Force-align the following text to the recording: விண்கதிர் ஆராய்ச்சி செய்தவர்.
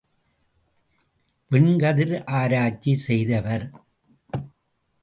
விண்கதிர் 1.51 2.15
ஆராய்ச்சி 2.31 2.93
செய்தவர். 3.07 3.65